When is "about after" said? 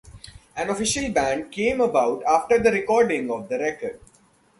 1.79-2.57